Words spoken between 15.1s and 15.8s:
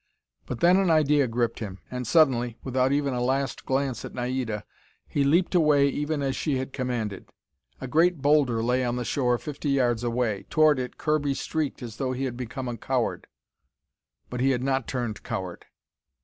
coward.